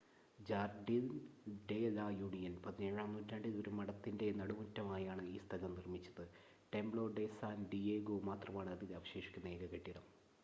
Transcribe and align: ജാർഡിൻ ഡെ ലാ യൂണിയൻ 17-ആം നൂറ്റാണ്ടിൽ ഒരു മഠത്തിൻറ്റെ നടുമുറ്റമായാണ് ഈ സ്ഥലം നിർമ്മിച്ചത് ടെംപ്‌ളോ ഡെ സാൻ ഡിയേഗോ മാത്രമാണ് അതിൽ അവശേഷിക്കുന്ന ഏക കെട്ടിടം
ജാർഡിൻ 0.39 1.03
ഡെ 1.69 1.77
ലാ 1.89 2.05
യൂണിയൻ 2.11 2.53
17-ആം 2.61 3.11
നൂറ്റാണ്ടിൽ 3.13 3.57
ഒരു 3.57 3.71
മഠത്തിൻറ്റെ 3.71 4.29
നടുമുറ്റമായാണ് 4.31 5.25
ഈ 5.25 5.37
സ്ഥലം 5.43 5.75
നിർമ്മിച്ചത് 5.77 6.23
ടെംപ്‌ളോ 6.73 7.05
ഡെ 7.17 7.27
സാൻ 7.37 7.59
ഡിയേഗോ 7.73 8.17
മാത്രമാണ് 8.29 8.71
അതിൽ 8.71 8.95
അവശേഷിക്കുന്ന 8.95 9.53
ഏക 9.57 9.67
കെട്ടിടം 9.67 10.07